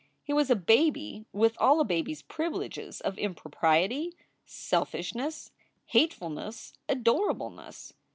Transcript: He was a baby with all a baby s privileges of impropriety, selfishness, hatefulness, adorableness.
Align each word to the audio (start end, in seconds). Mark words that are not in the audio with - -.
He 0.23 0.33
was 0.33 0.49
a 0.49 0.55
baby 0.55 1.27
with 1.31 1.53
all 1.59 1.79
a 1.79 1.85
baby 1.85 2.11
s 2.11 2.23
privileges 2.23 3.01
of 3.01 3.19
impropriety, 3.19 4.15
selfishness, 4.47 5.51
hatefulness, 5.91 6.73
adorableness. 6.89 7.93